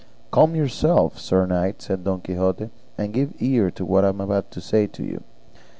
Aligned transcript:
"Calm 0.31 0.55
yourself, 0.55 1.19
sir 1.19 1.45
knight," 1.45 1.79
said 1.79 2.03
Don 2.05 2.21
Quixote, 2.21 2.71
"and 2.97 3.13
give 3.13 3.35
ear 3.37 3.69
to 3.69 3.85
what 3.85 4.03
I 4.03 4.09
am 4.09 4.19
about 4.19 4.49
to 4.49 4.59
say 4.59 4.87
to 4.87 5.03
you. 5.03 5.23